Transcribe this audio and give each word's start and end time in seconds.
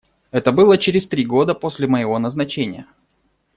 Это 0.31 0.51
было 0.51 0.79
через 0.79 1.07
три 1.07 1.23
года 1.23 1.53
после 1.53 1.85
моего 1.87 2.17
назначения. 2.17 2.87